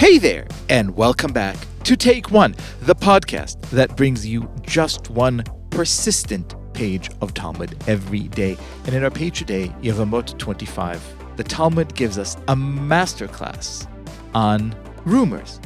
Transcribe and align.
Hey 0.00 0.16
there, 0.16 0.46
and 0.70 0.96
welcome 0.96 1.30
back 1.30 1.58
to 1.84 1.94
Take 1.94 2.30
One, 2.30 2.54
the 2.80 2.94
podcast 2.94 3.60
that 3.68 3.98
brings 3.98 4.26
you 4.26 4.50
just 4.62 5.10
one 5.10 5.44
persistent 5.68 6.54
page 6.72 7.10
of 7.20 7.34
Talmud 7.34 7.76
every 7.86 8.28
day. 8.28 8.56
And 8.86 8.94
in 8.94 9.04
our 9.04 9.10
page 9.10 9.40
today, 9.40 9.68
Yevamot 9.82 10.38
25, 10.38 11.36
the 11.36 11.44
Talmud 11.44 11.94
gives 11.94 12.16
us 12.16 12.36
a 12.48 12.56
masterclass 12.56 13.86
on 14.34 14.74
rumors. 15.04 15.60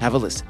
Have 0.00 0.14
a 0.14 0.18
listen. 0.18 0.48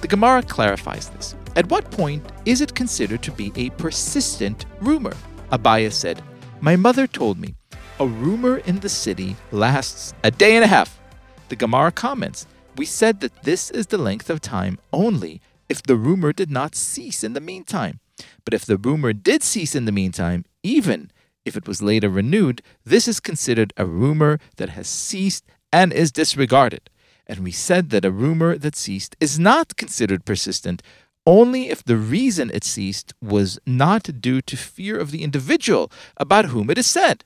The 0.00 0.06
Gemara 0.06 0.44
clarifies 0.44 1.08
this. 1.08 1.34
At 1.56 1.68
what 1.70 1.90
point 1.90 2.24
is 2.44 2.60
it 2.60 2.76
considered 2.76 3.24
to 3.24 3.32
be 3.32 3.50
a 3.56 3.70
persistent 3.70 4.66
rumor? 4.80 5.16
Abaye 5.50 5.90
said, 5.92 6.22
My 6.60 6.76
mother 6.76 7.08
told 7.08 7.40
me 7.40 7.56
a 7.98 8.06
rumor 8.06 8.58
in 8.58 8.78
the 8.78 8.88
city 8.88 9.34
lasts 9.50 10.14
a 10.22 10.30
day 10.30 10.54
and 10.54 10.64
a 10.64 10.68
half. 10.68 11.00
The 11.48 11.56
Gemara 11.56 11.90
comments, 11.90 12.46
We 12.80 12.86
said 12.86 13.20
that 13.20 13.42
this 13.42 13.70
is 13.70 13.88
the 13.88 13.98
length 13.98 14.30
of 14.30 14.40
time 14.40 14.78
only 14.90 15.42
if 15.68 15.82
the 15.82 15.96
rumor 15.96 16.32
did 16.32 16.50
not 16.50 16.74
cease 16.74 17.22
in 17.22 17.34
the 17.34 17.46
meantime. 17.52 18.00
But 18.42 18.54
if 18.54 18.64
the 18.64 18.78
rumor 18.78 19.12
did 19.12 19.42
cease 19.42 19.74
in 19.74 19.84
the 19.84 19.92
meantime, 19.92 20.46
even 20.62 21.10
if 21.44 21.58
it 21.58 21.68
was 21.68 21.82
later 21.82 22.08
renewed, 22.08 22.62
this 22.82 23.06
is 23.06 23.20
considered 23.20 23.74
a 23.76 23.84
rumor 23.84 24.38
that 24.56 24.70
has 24.70 24.88
ceased 24.88 25.44
and 25.70 25.92
is 25.92 26.10
disregarded. 26.10 26.88
And 27.26 27.40
we 27.40 27.52
said 27.52 27.90
that 27.90 28.06
a 28.06 28.10
rumor 28.10 28.56
that 28.56 28.76
ceased 28.76 29.14
is 29.20 29.38
not 29.38 29.76
considered 29.76 30.24
persistent 30.24 30.82
only 31.26 31.68
if 31.68 31.84
the 31.84 31.98
reason 31.98 32.50
it 32.50 32.64
ceased 32.64 33.12
was 33.20 33.58
not 33.66 34.22
due 34.22 34.40
to 34.40 34.56
fear 34.56 34.96
of 34.98 35.10
the 35.10 35.22
individual 35.22 35.92
about 36.16 36.46
whom 36.46 36.70
it 36.70 36.78
is 36.78 36.86
said. 36.86 37.24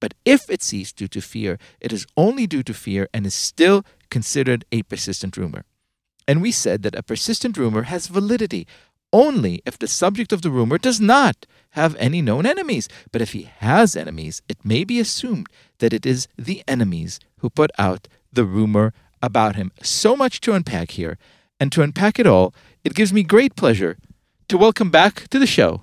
But 0.00 0.14
if 0.24 0.48
it 0.48 0.62
ceased 0.62 0.96
due 0.96 1.08
to 1.08 1.20
fear, 1.20 1.58
it 1.80 1.92
is 1.92 2.06
only 2.16 2.46
due 2.46 2.62
to 2.62 2.74
fear 2.74 3.08
and 3.12 3.26
is 3.26 3.34
still 3.34 3.84
considered 4.10 4.64
a 4.70 4.82
persistent 4.84 5.36
rumor. 5.36 5.64
And 6.26 6.42
we 6.42 6.52
said 6.52 6.82
that 6.82 6.94
a 6.94 7.02
persistent 7.02 7.56
rumor 7.56 7.84
has 7.84 8.06
validity 8.06 8.66
only 9.12 9.62
if 9.64 9.78
the 9.78 9.88
subject 9.88 10.32
of 10.32 10.42
the 10.42 10.50
rumor 10.50 10.76
does 10.76 11.00
not 11.00 11.46
have 11.70 11.96
any 11.96 12.20
known 12.20 12.44
enemies. 12.44 12.88
But 13.10 13.22
if 13.22 13.32
he 13.32 13.50
has 13.58 13.96
enemies, 13.96 14.42
it 14.48 14.64
may 14.64 14.84
be 14.84 15.00
assumed 15.00 15.48
that 15.78 15.92
it 15.92 16.04
is 16.04 16.28
the 16.36 16.62
enemies 16.68 17.18
who 17.38 17.48
put 17.48 17.70
out 17.78 18.08
the 18.32 18.44
rumor 18.44 18.92
about 19.22 19.56
him. 19.56 19.72
So 19.82 20.14
much 20.14 20.40
to 20.42 20.52
unpack 20.52 20.92
here. 20.92 21.18
And 21.58 21.72
to 21.72 21.82
unpack 21.82 22.18
it 22.18 22.26
all, 22.26 22.54
it 22.84 22.94
gives 22.94 23.12
me 23.12 23.22
great 23.22 23.56
pleasure 23.56 23.96
to 24.48 24.58
welcome 24.58 24.90
back 24.90 25.28
to 25.28 25.38
the 25.38 25.46
show 25.46 25.82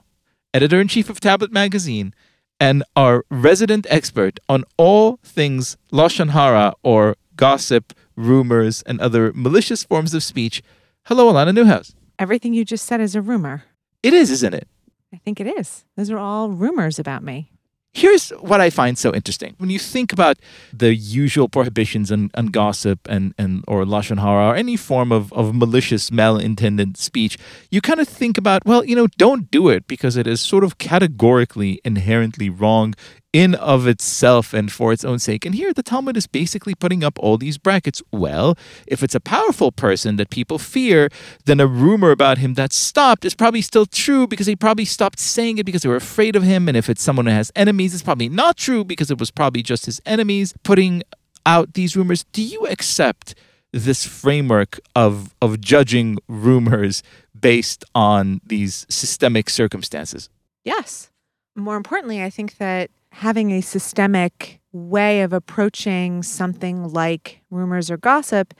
editor 0.53 0.80
in 0.80 0.88
chief 0.88 1.09
of 1.09 1.20
Tablet 1.20 1.52
Magazine 1.52 2.14
and 2.59 2.84
our 2.95 3.25
resident 3.30 3.86
expert 3.89 4.39
on 4.48 4.64
all 4.78 5.17
things 5.23 5.78
Lashon 5.92 6.31
Hara 6.31 6.73
or 6.84 7.16
gossip, 7.36 7.94
rumors, 8.16 8.81
and 8.84 9.00
other 9.00 9.31
malicious 9.34 9.84
forms 9.84 10.14
of 10.14 10.23
speech. 10.23 10.62
Hello, 11.03 11.31
Alana 11.31 11.53
Newhouse. 11.53 11.95
Everything 12.17 12.53
you 12.53 12.64
just 12.64 12.86
said 12.86 13.02
is 13.02 13.16
a 13.16 13.22
rumor. 13.22 13.64
It 14.03 14.14
is, 14.14 14.31
isn't 14.31 14.53
it? 14.53 14.67
I 15.14 15.17
think 15.17 15.39
it 15.39 15.47
is. 15.47 15.86
Those 15.97 16.12
are 16.12 16.17
all 16.17 16.50
rumors 16.50 17.00
about 17.00 17.23
me. 17.23 17.52
Here's 17.96 18.32
what 18.42 18.60
I 18.60 18.70
find 18.70 18.98
so 18.98 19.14
interesting. 19.14 19.56
When 19.58 19.70
you 19.70 19.80
think 19.80 20.12
about 20.12 20.38
the 20.74 20.94
usual 20.94 21.48
prohibitions 21.48 22.12
on, 22.12 22.30
on 22.36 22.48
gossip 22.48 23.00
and, 23.10 23.34
and 23.38 23.64
or 23.70 23.86
lashon 23.86 24.20
hara 24.20 24.50
or 24.50 24.56
any 24.58 24.76
form 24.76 25.14
of, 25.14 25.32
of 25.32 25.56
malicious, 25.56 26.10
malintended 26.10 26.98
speech, 26.98 27.38
you 27.72 27.80
kind 27.80 28.02
of 28.02 28.08
think 28.10 28.38
about, 28.38 28.66
well, 28.66 28.84
you 28.84 28.98
know, 28.98 29.08
don't 29.18 29.50
do 29.50 29.70
it 29.70 29.88
because 29.88 30.18
it 30.18 30.28
is 30.28 30.42
sort 30.42 30.66
of 30.66 30.78
categorically 30.78 31.80
inherently 31.86 32.50
wrong 32.50 32.96
in 33.36 33.53
of 33.55 33.86
itself 33.86 34.53
and 34.53 34.72
for 34.72 34.94
its 34.94 35.03
own 35.03 35.19
sake. 35.19 35.45
And 35.45 35.53
here 35.53 35.73
the 35.73 35.83
Talmud 35.83 36.16
is 36.16 36.25
basically 36.25 36.73
putting 36.73 37.03
up 37.03 37.19
all 37.19 37.38
these 37.38 37.58
brackets. 37.58 38.02
Well, 38.09 38.57
if 38.88 39.03
it's 39.03 39.13
a 39.13 39.19
powerful 39.19 39.73
person 39.73 40.16
that 40.16 40.29
people 40.29 40.57
fear, 40.57 41.09
then 41.44 41.59
a 41.59 41.68
rumor 41.68 42.12
about 42.12 42.38
him 42.38 42.53
that 42.53 42.72
stopped 42.72 43.25
is 43.25 43.35
probably 43.35 43.62
still 43.62 43.85
true 43.85 44.25
because 44.25 44.45
they 44.45 44.56
probably 44.56 44.85
stopped 44.85 45.19
saying 45.19 45.57
it 45.57 45.66
because 45.66 45.81
they 45.81 45.90
were 45.90 45.97
afraid 45.97 46.38
of 46.38 46.44
him. 46.44 46.69
And 46.69 46.78
if 46.78 46.90
it's 46.90 47.03
someone 47.03 47.25
who 47.25 47.34
has 47.34 47.51
enemies, 47.57 47.94
it's 47.94 48.03
probably 48.03 48.29
not 48.29 48.56
true 48.56 48.85
because 48.85 49.12
it 49.12 49.19
was 49.19 49.31
probably 49.31 49.62
just 49.62 49.85
his 49.85 50.01
enemies 50.06 50.53
putting 50.63 51.03
out 51.45 51.74
these 51.74 51.97
rumors. 51.97 52.24
Do 52.31 52.41
you 52.41 52.66
accept 52.68 53.35
this 53.74 54.07
framework 54.07 54.79
of 54.95 55.35
of 55.41 55.59
judging 55.59 56.19
rumors 56.29 57.03
based 57.38 57.84
on 57.94 58.40
these 58.45 58.85
systemic 58.88 59.50
circumstances? 59.50 60.29
Yes. 60.63 61.12
More 61.53 61.75
importantly, 61.75 62.24
I 62.24 62.29
think 62.29 62.57
that 62.59 62.91
having 63.16 63.52
a 63.52 63.62
systemic 63.62 64.59
way 64.74 65.22
of 65.22 65.31
approaching 65.31 66.22
something 66.22 66.92
like 66.92 67.40
rumors 67.50 67.90
or 67.90 67.96
gossip 67.96 68.53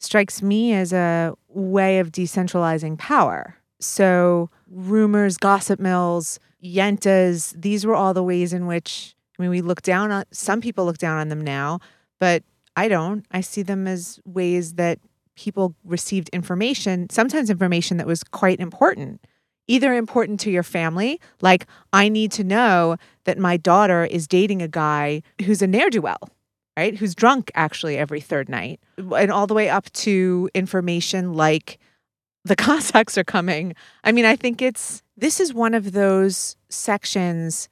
strikes 0.00 0.42
me 0.42 0.72
as 0.72 0.92
a 0.92 1.32
way 1.48 2.00
of 2.00 2.10
decentralizing 2.10 2.98
power. 2.98 3.54
So, 3.78 4.50
rumors, 4.68 5.36
gossip 5.36 5.78
mills, 5.78 6.40
yentas, 6.64 7.54
these 7.56 7.86
were 7.86 7.94
all 7.94 8.12
the 8.12 8.24
ways 8.24 8.52
in 8.52 8.66
which, 8.66 9.14
I 9.38 9.42
mean, 9.42 9.50
we 9.52 9.60
look 9.60 9.82
down 9.82 10.10
on, 10.10 10.24
some 10.32 10.60
people 10.60 10.84
look 10.84 10.98
down 10.98 11.18
on 11.18 11.28
them 11.28 11.40
now, 11.40 11.78
but 12.18 12.42
I 12.74 12.88
don't. 12.88 13.24
I 13.30 13.40
see 13.40 13.62
them 13.62 13.86
as 13.86 14.18
ways 14.24 14.74
that 14.74 14.98
people 15.36 15.76
received 15.84 16.28
information, 16.30 17.08
sometimes 17.08 17.50
information 17.50 17.98
that 17.98 18.06
was 18.06 18.24
quite 18.24 18.58
important 18.58 19.20
either 19.68 19.94
important 19.94 20.40
to 20.40 20.50
your 20.50 20.62
family, 20.62 21.20
like 21.40 21.66
I 21.92 22.08
need 22.08 22.32
to 22.32 22.44
know 22.44 22.96
that 23.24 23.38
my 23.38 23.56
daughter 23.56 24.04
is 24.04 24.26
dating 24.26 24.62
a 24.62 24.68
guy 24.68 25.22
who's 25.44 25.62
a 25.62 25.66
ne'er 25.66 25.90
do 25.90 26.00
well, 26.00 26.28
right? 26.76 26.96
Who's 26.96 27.14
drunk 27.14 27.50
actually 27.54 27.96
every 27.96 28.20
third 28.20 28.48
night, 28.48 28.80
and 28.96 29.30
all 29.30 29.46
the 29.46 29.54
way 29.54 29.68
up 29.68 29.90
to 29.92 30.48
information 30.54 31.34
like 31.34 31.78
the 32.44 32.56
Cossacks 32.64 33.18
are 33.18 33.24
coming. 33.24 33.74
I 34.04 34.12
mean, 34.12 34.24
I 34.24 34.36
think 34.36 34.62
it's 34.62 35.02
this 35.16 35.40
is 35.40 35.52
one 35.52 35.74
of 35.74 35.92
those 35.92 36.56
sections 36.68 37.68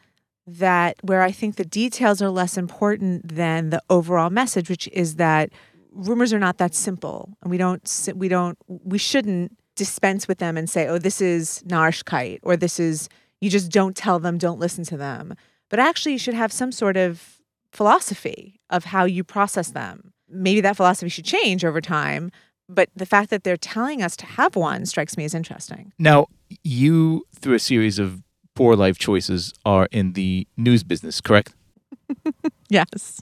that 0.47 0.97
where 1.03 1.23
I 1.23 1.33
think 1.33 1.57
the 1.57 1.65
details 1.65 2.21
are 2.21 2.29
less 2.29 2.59
important 2.59 3.35
than 3.35 3.71
the 3.71 3.83
overall 3.89 4.31
message, 4.31 4.69
which 4.69 4.89
is 4.89 5.17
that 5.17 5.51
rumors 5.91 6.33
are 6.33 6.39
not 6.39 6.59
that 6.59 6.75
simple, 6.75 7.31
and 7.43 7.51
we 7.51 7.57
don't 7.57 8.13
we 8.15 8.29
don't 8.29 8.59
we 8.67 8.99
shouldn't 8.99 9.57
dispense 9.77 10.29
with 10.29 10.39
them 10.39 10.57
and 10.57 10.69
say, 10.69 10.87
oh, 10.87 10.99
this 10.99 11.21
is 11.21 11.63
narishkeit, 11.67 12.41
or 12.43 12.57
this 12.57 12.79
is, 12.79 13.09
you 13.41 13.51
just 13.51 13.71
don't 13.71 13.97
tell 13.97 14.19
them, 14.19 14.39
don't 14.39 14.59
listen 14.59 14.85
to 14.85 14.97
them. 14.97 15.35
But 15.71 15.79
actually, 15.79 16.13
you 16.13 16.19
should 16.19 16.35
have 16.35 16.53
some 16.53 16.73
sort 16.73 16.97
of 16.97 17.41
philosophy 17.73 18.61
of 18.71 18.85
how 18.85 19.05
you 19.05 19.25
process 19.25 19.71
them. 19.71 20.13
Maybe 20.29 20.61
that 20.61 20.77
philosophy 20.77 21.09
should 21.09 21.25
change 21.25 21.65
over 21.65 21.81
time, 21.81 22.31
but 22.69 22.89
the 22.95 23.07
fact 23.07 23.31
that 23.31 23.45
they're 23.45 23.57
telling 23.57 24.03
us 24.03 24.17
to 24.17 24.27
have 24.27 24.57
one 24.57 24.87
strikes 24.87 25.17
me 25.17 25.25
as 25.25 25.35
interesting. 25.35 25.93
Now, 25.99 26.27
you, 26.63 27.25
through 27.35 27.55
a 27.55 27.59
series 27.59 27.99
of 27.99 28.23
poor 28.55 28.77
life 28.77 28.99
choices, 28.99 29.53
are 29.65 29.89
in 29.91 30.13
the 30.13 30.47
news 30.57 30.83
business, 30.83 31.21
correct? 31.21 31.55
yes 32.69 33.21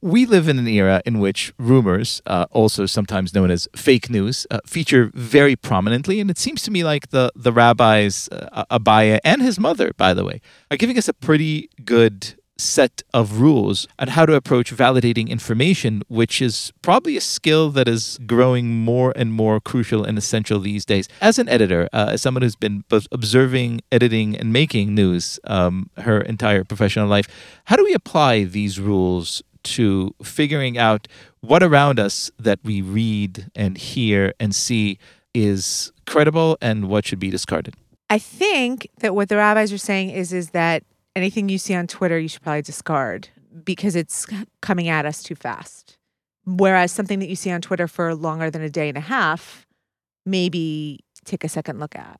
we 0.00 0.26
live 0.26 0.48
in 0.48 0.58
an 0.58 0.68
era 0.68 1.02
in 1.04 1.20
which 1.20 1.52
rumors, 1.58 2.22
uh, 2.26 2.46
also 2.50 2.86
sometimes 2.86 3.34
known 3.34 3.50
as 3.50 3.68
fake 3.74 4.10
news, 4.10 4.46
uh, 4.50 4.60
feature 4.66 5.10
very 5.14 5.56
prominently. 5.56 6.20
And 6.20 6.30
it 6.30 6.38
seems 6.38 6.62
to 6.62 6.70
me 6.70 6.84
like 6.84 7.10
the, 7.10 7.32
the 7.34 7.52
rabbis, 7.52 8.28
uh, 8.30 8.64
Abaye 8.70 9.20
and 9.24 9.42
his 9.42 9.58
mother, 9.58 9.92
by 9.96 10.14
the 10.14 10.24
way, 10.24 10.40
are 10.70 10.76
giving 10.76 10.98
us 10.98 11.08
a 11.08 11.14
pretty 11.14 11.70
good 11.84 12.34
set 12.60 13.02
of 13.14 13.40
rules 13.40 13.88
on 13.98 14.08
how 14.08 14.26
to 14.26 14.34
approach 14.34 14.74
validating 14.74 15.28
information, 15.28 16.02
which 16.08 16.42
is 16.42 16.72
probably 16.82 17.16
a 17.16 17.20
skill 17.20 17.70
that 17.70 17.88
is 17.88 18.18
growing 18.26 18.68
more 18.70 19.12
and 19.16 19.32
more 19.32 19.60
crucial 19.60 20.04
and 20.04 20.18
essential 20.18 20.60
these 20.60 20.84
days. 20.84 21.08
As 21.20 21.38
an 21.38 21.48
editor, 21.48 21.88
uh, 21.92 22.10
as 22.10 22.22
someone 22.22 22.42
who's 22.42 22.56
been 22.56 22.84
both 22.88 23.06
observing, 23.10 23.80
editing, 23.90 24.36
and 24.36 24.52
making 24.52 24.94
news 24.94 25.40
um, 25.44 25.90
her 25.98 26.20
entire 26.20 26.64
professional 26.64 27.08
life, 27.08 27.26
how 27.64 27.76
do 27.76 27.84
we 27.84 27.94
apply 27.94 28.44
these 28.44 28.78
rules 28.78 29.42
to 29.64 30.14
figuring 30.22 30.78
out 30.78 31.08
what 31.40 31.62
around 31.62 31.98
us 31.98 32.30
that 32.38 32.58
we 32.62 32.82
read 32.82 33.50
and 33.54 33.76
hear 33.78 34.34
and 34.40 34.54
see 34.54 34.98
is 35.34 35.92
credible 36.06 36.58
and 36.60 36.88
what 36.88 37.06
should 37.06 37.20
be 37.20 37.30
discarded. 37.30 37.74
I 38.08 38.18
think 38.18 38.88
that 38.98 39.14
what 39.14 39.28
the 39.28 39.36
rabbis 39.36 39.72
are 39.72 39.78
saying 39.78 40.10
is 40.10 40.32
is 40.32 40.50
that 40.50 40.82
anything 41.14 41.48
you 41.48 41.58
see 41.58 41.74
on 41.74 41.86
Twitter 41.86 42.18
you 42.18 42.28
should 42.28 42.42
probably 42.42 42.62
discard 42.62 43.28
because 43.64 43.96
it's 43.96 44.26
coming 44.60 44.88
at 44.88 45.06
us 45.06 45.22
too 45.22 45.34
fast. 45.34 45.96
Whereas 46.44 46.90
something 46.90 47.18
that 47.20 47.28
you 47.28 47.36
see 47.36 47.50
on 47.50 47.60
Twitter 47.60 47.86
for 47.86 48.14
longer 48.14 48.50
than 48.50 48.62
a 48.62 48.70
day 48.70 48.88
and 48.88 48.98
a 48.98 49.02
half, 49.02 49.66
maybe 50.26 51.00
take 51.24 51.44
a 51.44 51.48
second 51.48 51.78
look 51.78 51.94
at. 51.94 52.18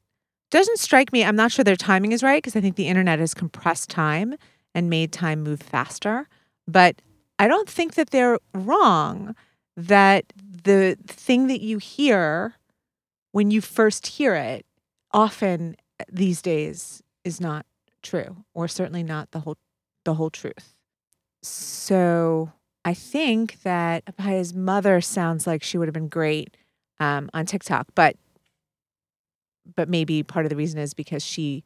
Doesn't 0.50 0.78
strike 0.78 1.12
me, 1.12 1.24
I'm 1.24 1.36
not 1.36 1.52
sure 1.52 1.64
their 1.64 1.76
timing 1.76 2.12
is 2.12 2.22
right 2.22 2.42
because 2.42 2.56
I 2.56 2.60
think 2.60 2.76
the 2.76 2.88
internet 2.88 3.18
has 3.18 3.34
compressed 3.34 3.88
time 3.88 4.34
and 4.74 4.90
made 4.90 5.12
time 5.12 5.42
move 5.42 5.60
faster. 5.60 6.28
But 6.66 7.00
I 7.40 7.48
don't 7.48 7.70
think 7.70 7.94
that 7.94 8.10
they're 8.10 8.38
wrong 8.52 9.34
that 9.74 10.30
the 10.36 10.98
thing 11.06 11.46
that 11.46 11.62
you 11.62 11.78
hear 11.78 12.54
when 13.32 13.50
you 13.50 13.62
first 13.62 14.06
hear 14.06 14.34
it 14.34 14.66
often 15.10 15.74
these 16.12 16.42
days 16.42 17.02
is 17.24 17.40
not 17.40 17.64
true 18.02 18.44
or 18.52 18.68
certainly 18.68 19.02
not 19.02 19.30
the 19.30 19.40
whole 19.40 19.56
the 20.04 20.12
whole 20.12 20.28
truth. 20.28 20.74
So 21.42 22.52
I 22.84 22.92
think 22.92 23.62
that 23.62 24.04
Abaye's 24.04 24.52
mother 24.52 25.00
sounds 25.00 25.46
like 25.46 25.62
she 25.62 25.78
would 25.78 25.88
have 25.88 25.94
been 25.94 26.08
great 26.08 26.58
um, 26.98 27.30
on 27.32 27.46
TikTok, 27.46 27.86
but 27.94 28.16
but 29.74 29.88
maybe 29.88 30.22
part 30.22 30.44
of 30.44 30.50
the 30.50 30.56
reason 30.56 30.78
is 30.78 30.92
because 30.92 31.24
she 31.24 31.64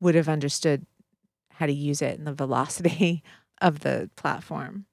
would 0.00 0.16
have 0.16 0.28
understood 0.28 0.84
how 1.52 1.64
to 1.64 1.72
use 1.72 2.02
it 2.02 2.18
and 2.18 2.26
the 2.26 2.34
velocity 2.34 3.22
of 3.62 3.80
the 3.80 4.10
platform. 4.16 4.84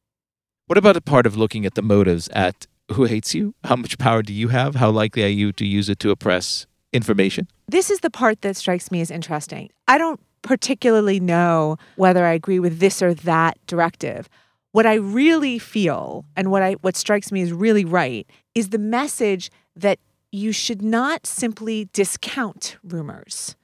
What 0.72 0.78
about 0.78 0.96
a 0.96 1.02
part 1.02 1.26
of 1.26 1.36
looking 1.36 1.66
at 1.66 1.76
the 1.76 1.82
motives 1.82 2.30
at 2.30 2.66
who 2.94 3.04
hates 3.04 3.36
you? 3.36 3.54
How 3.66 3.76
much 3.76 3.98
power 3.98 4.24
do 4.24 4.32
you 4.32 4.48
have? 4.48 4.76
How 4.76 4.90
likely 4.90 5.22
are 5.26 5.28
you 5.28 5.52
to 5.52 5.66
use 5.66 5.90
it 5.90 6.00
to 6.00 6.12
oppress 6.12 6.66
information? 6.94 7.50
This 7.68 7.90
is 7.90 8.00
the 8.00 8.10
part 8.10 8.40
that 8.40 8.56
strikes 8.56 8.90
me 8.90 9.02
as 9.02 9.12
interesting. 9.12 9.70
I 9.90 9.98
don't 9.98 10.22
particularly 10.44 11.20
know 11.20 11.76
whether 11.98 12.26
I 12.26 12.32
agree 12.32 12.58
with 12.58 12.80
this 12.80 13.02
or 13.02 13.14
that 13.14 13.58
directive. 13.68 14.30
What 14.72 14.86
I 14.86 14.94
really 14.94 15.60
feel 15.60 16.24
and 16.38 16.50
what 16.52 16.64
I 16.64 16.76
what 16.76 16.96
strikes 16.96 17.34
me 17.34 17.42
as 17.42 17.52
really 17.52 17.84
right 17.84 18.26
is 18.56 18.70
the 18.70 18.78
message 18.78 19.52
that 19.76 20.00
you 20.32 20.54
should 20.54 20.82
not 20.82 21.28
simply 21.28 21.90
discount 21.92 22.78
rumors 22.82 23.58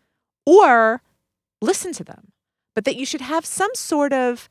or 0.45 1.01
listen 1.61 1.93
to 1.93 2.03
them, 2.03 2.33
but 2.75 2.83
that 2.83 2.97
you 2.97 3.05
should 3.05 3.21
have 3.21 3.45
some 3.45 3.71
sort 3.75 4.11
of 4.11 4.49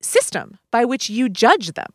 system 0.00 0.58
by 0.70 0.84
which 0.84 1.10
you 1.10 1.28
judge 1.28 1.72
them. 1.72 1.92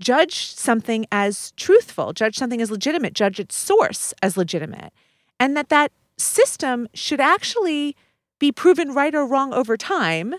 Judge 0.00 0.54
something 0.54 1.06
as 1.10 1.52
truthful, 1.52 2.12
judge 2.12 2.36
something 2.36 2.60
as 2.60 2.70
legitimate, 2.70 3.14
judge 3.14 3.40
its 3.40 3.56
source 3.56 4.14
as 4.22 4.36
legitimate. 4.36 4.92
And 5.40 5.56
that 5.56 5.68
that 5.70 5.92
system 6.16 6.88
should 6.94 7.20
actually 7.20 7.96
be 8.38 8.52
proven 8.52 8.94
right 8.94 9.14
or 9.14 9.26
wrong 9.26 9.52
over 9.52 9.76
time 9.76 10.34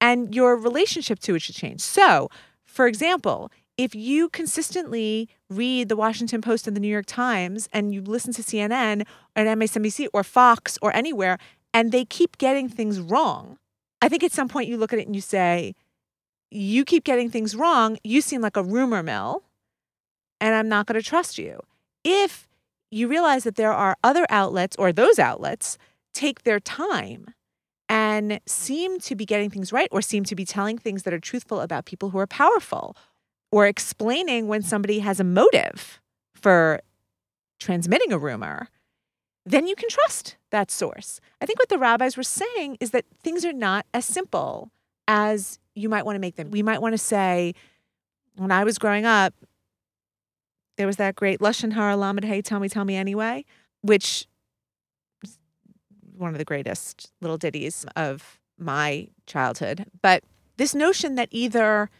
and 0.00 0.34
your 0.34 0.56
relationship 0.56 1.18
to 1.20 1.34
it 1.34 1.42
should 1.42 1.54
change. 1.54 1.80
So, 1.80 2.28
for 2.64 2.86
example, 2.86 3.50
if 3.76 3.94
you 3.94 4.28
consistently 4.28 5.28
read 5.48 5.88
the 5.88 5.96
Washington 5.96 6.40
Post 6.40 6.66
and 6.66 6.76
the 6.76 6.80
New 6.80 6.88
York 6.88 7.06
Times 7.06 7.68
and 7.72 7.94
you 7.94 8.02
listen 8.02 8.32
to 8.34 8.42
CNN 8.42 9.06
or 9.36 9.44
MSNBC 9.44 10.08
or 10.12 10.24
Fox 10.24 10.78
or 10.82 10.94
anywhere 10.94 11.38
and 11.72 11.92
they 11.92 12.04
keep 12.04 12.38
getting 12.38 12.68
things 12.68 13.00
wrong, 13.00 13.58
I 14.02 14.08
think 14.08 14.22
at 14.22 14.32
some 14.32 14.48
point 14.48 14.68
you 14.68 14.76
look 14.76 14.92
at 14.92 14.98
it 14.98 15.06
and 15.06 15.14
you 15.14 15.22
say, 15.22 15.74
you 16.50 16.84
keep 16.84 17.04
getting 17.04 17.30
things 17.30 17.54
wrong. 17.54 17.98
You 18.04 18.20
seem 18.20 18.40
like 18.40 18.56
a 18.56 18.62
rumor 18.62 19.02
mill, 19.02 19.42
and 20.40 20.54
I'm 20.54 20.68
not 20.68 20.86
going 20.86 21.00
to 21.00 21.06
trust 21.06 21.38
you. 21.38 21.60
If 22.04 22.48
you 22.90 23.08
realize 23.08 23.44
that 23.44 23.56
there 23.56 23.72
are 23.72 23.96
other 24.02 24.26
outlets 24.30 24.76
or 24.78 24.92
those 24.92 25.18
outlets 25.18 25.78
take 26.14 26.42
their 26.42 26.60
time 26.60 27.34
and 27.88 28.40
seem 28.46 28.98
to 29.00 29.14
be 29.14 29.24
getting 29.24 29.50
things 29.50 29.72
right 29.72 29.88
or 29.90 30.02
seem 30.02 30.24
to 30.24 30.34
be 30.34 30.44
telling 30.44 30.78
things 30.78 31.02
that 31.02 31.12
are 31.12 31.18
truthful 31.18 31.60
about 31.60 31.84
people 31.84 32.10
who 32.10 32.18
are 32.18 32.26
powerful 32.26 32.96
or 33.50 33.66
explaining 33.66 34.46
when 34.46 34.62
somebody 34.62 34.98
has 35.00 35.20
a 35.20 35.24
motive 35.24 36.00
for 36.34 36.80
transmitting 37.60 38.12
a 38.12 38.18
rumor, 38.18 38.68
then 39.44 39.66
you 39.66 39.74
can 39.74 39.88
trust 39.88 40.36
that 40.50 40.70
source. 40.70 41.20
I 41.40 41.46
think 41.46 41.58
what 41.58 41.68
the 41.68 41.78
rabbis 41.78 42.16
were 42.16 42.22
saying 42.22 42.76
is 42.80 42.90
that 42.90 43.06
things 43.22 43.44
are 43.44 43.52
not 43.52 43.86
as 43.94 44.04
simple 44.04 44.70
as 45.08 45.58
you 45.74 45.88
might 45.88 46.04
want 46.04 46.14
to 46.14 46.20
make 46.20 46.36
them. 46.36 46.50
We 46.52 46.62
might 46.62 46.80
want 46.80 46.92
to 46.92 46.98
say, 46.98 47.54
when 48.36 48.52
I 48.52 48.62
was 48.62 48.78
growing 48.78 49.06
up, 49.06 49.34
there 50.76 50.86
was 50.86 50.96
that 50.96 51.16
great 51.16 51.40
Lashon 51.40 51.72
Hara 51.72 51.96
Lamed 51.96 52.24
Hey, 52.24 52.40
Tell 52.40 52.60
Me, 52.60 52.68
Tell 52.68 52.84
Me 52.84 52.94
Anyway, 52.94 53.44
which 53.80 54.28
is 55.24 55.38
one 56.16 56.30
of 56.30 56.38
the 56.38 56.44
greatest 56.44 57.10
little 57.20 57.38
ditties 57.38 57.84
of 57.96 58.38
my 58.58 59.08
childhood. 59.26 59.86
But 60.02 60.22
this 60.56 60.74
notion 60.74 61.16
that 61.16 61.28
either 61.32 61.90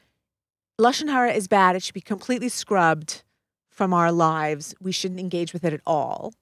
Lashon 0.81 1.09
Hara 1.09 1.33
is 1.33 1.49
bad, 1.49 1.75
it 1.75 1.83
should 1.83 1.95
be 1.95 2.01
completely 2.01 2.49
scrubbed 2.49 3.25
from 3.71 3.95
our 3.95 4.13
lives, 4.13 4.75
we 4.81 4.93
shouldn't 4.93 5.21
engage 5.21 5.53
with 5.53 5.65
it 5.65 5.73
at 5.73 5.81
all, 5.87 6.35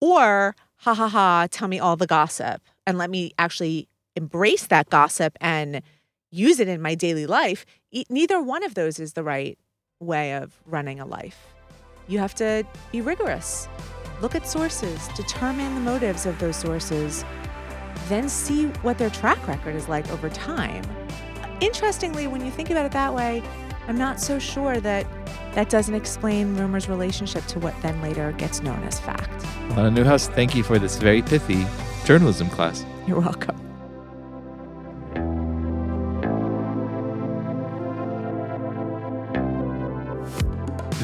or 0.00 0.54
ha 0.76 0.94
ha 0.94 1.08
ha, 1.08 1.46
tell 1.50 1.66
me 1.66 1.78
all 1.78 1.96
the 1.96 2.06
gossip 2.06 2.60
and 2.86 2.98
let 2.98 3.08
me 3.08 3.32
actually 3.38 3.88
embrace 4.16 4.66
that 4.66 4.90
gossip 4.90 5.36
and 5.40 5.82
use 6.30 6.60
it 6.60 6.68
in 6.68 6.80
my 6.80 6.94
daily 6.94 7.26
life, 7.26 7.64
neither 8.08 8.40
one 8.42 8.64
of 8.64 8.74
those 8.74 8.98
is 8.98 9.12
the 9.12 9.22
right 9.22 9.58
way 10.00 10.34
of 10.34 10.60
running 10.66 10.98
a 10.98 11.06
life. 11.06 11.54
You 12.08 12.18
have 12.18 12.34
to 12.36 12.64
be 12.90 13.00
rigorous. 13.00 13.68
Look 14.20 14.34
at 14.34 14.46
sources, 14.46 15.08
determine 15.16 15.74
the 15.74 15.80
motives 15.80 16.26
of 16.26 16.38
those 16.38 16.56
sources, 16.56 17.24
then 18.08 18.28
see 18.28 18.66
what 18.82 18.98
their 18.98 19.10
track 19.10 19.46
record 19.46 19.76
is 19.76 19.88
like 19.88 20.10
over 20.10 20.28
time. 20.28 20.82
Interestingly, 21.60 22.26
when 22.26 22.44
you 22.44 22.50
think 22.50 22.70
about 22.70 22.86
it 22.86 22.92
that 22.92 23.14
way, 23.14 23.42
I'm 23.88 23.98
not 23.98 24.20
so 24.20 24.38
sure 24.38 24.80
that 24.80 25.06
that 25.54 25.70
doesn't 25.70 25.94
explain 25.94 26.56
rumor's 26.56 26.88
relationship 26.88 27.44
to 27.46 27.58
what 27.58 27.74
then 27.82 28.00
later 28.00 28.32
gets 28.32 28.62
known 28.62 28.82
as 28.84 28.98
fact. 29.00 29.44
Lana 29.70 29.90
Newhouse, 29.90 30.28
thank 30.28 30.54
you 30.54 30.62
for 30.62 30.78
this 30.78 30.96
very 30.96 31.22
pithy 31.22 31.66
journalism 32.04 32.48
class. 32.48 32.84
You're 33.06 33.20
welcome. 33.20 33.61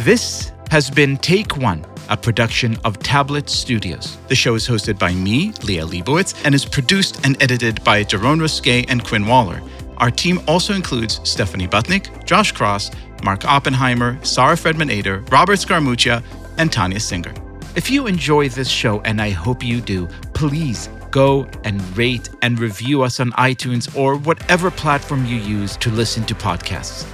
This 0.08 0.52
has 0.70 0.88
been 0.88 1.18
Take 1.18 1.58
One, 1.58 1.84
a 2.08 2.16
production 2.16 2.78
of 2.82 2.98
Tablet 2.98 3.50
Studios. 3.50 4.16
The 4.28 4.34
show 4.34 4.54
is 4.54 4.66
hosted 4.66 4.98
by 4.98 5.12
me, 5.12 5.52
Liel 5.66 5.86
Leibovitz, 5.86 6.46
and 6.46 6.54
is 6.54 6.64
produced 6.64 7.26
and 7.26 7.36
edited 7.42 7.84
by 7.84 8.04
Daron 8.04 8.40
Ruskay 8.40 8.86
and 8.88 9.04
Quinn 9.04 9.26
Waller. 9.26 9.60
Our 9.98 10.10
team 10.10 10.40
also 10.48 10.72
includes 10.72 11.20
Stephanie 11.24 11.68
Butnick, 11.68 12.24
Josh 12.24 12.52
Cross, 12.52 12.90
Mark 13.22 13.44
Oppenheimer, 13.44 14.18
Sarah 14.24 14.56
Fredman 14.56 14.90
Ader, 14.90 15.18
Robert 15.30 15.58
Scaramuccia, 15.58 16.24
and 16.56 16.72
Tanya 16.72 17.00
Singer. 17.00 17.34
If 17.76 17.90
you 17.90 18.06
enjoy 18.06 18.48
this 18.48 18.70
show, 18.70 19.02
and 19.02 19.20
I 19.20 19.28
hope 19.28 19.62
you 19.62 19.82
do, 19.82 20.06
please 20.32 20.88
go 21.10 21.46
and 21.64 21.82
rate 21.98 22.30
and 22.40 22.58
review 22.58 23.02
us 23.02 23.20
on 23.20 23.32
iTunes 23.32 23.94
or 23.94 24.16
whatever 24.16 24.70
platform 24.70 25.26
you 25.26 25.36
use 25.36 25.76
to 25.76 25.90
listen 25.90 26.24
to 26.24 26.34
podcasts. 26.34 27.06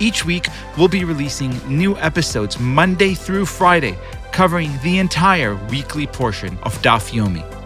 Each 0.00 0.24
week, 0.24 0.48
we'll 0.78 0.88
be 0.88 1.04
releasing 1.04 1.50
new 1.68 1.94
episodes 1.98 2.58
Monday 2.58 3.12
through 3.12 3.44
Friday, 3.44 3.98
covering 4.32 4.72
the 4.82 4.98
entire 4.98 5.54
weekly 5.66 6.06
portion 6.06 6.58
of 6.62 6.74
Daf 6.80 7.12
Yomi. 7.12 7.59